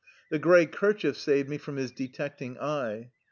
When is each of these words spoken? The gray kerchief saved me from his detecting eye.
The 0.31 0.39
gray 0.39 0.65
kerchief 0.65 1.15
saved 1.15 1.47
me 1.47 1.59
from 1.59 1.75
his 1.75 1.91
detecting 1.91 2.57
eye. 2.59 3.11